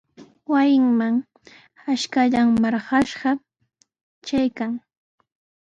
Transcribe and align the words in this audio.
Wasinman 0.51 1.15
ashkallan 1.93 2.49
marqashqa 2.63 3.31
trarqan. 4.25 4.73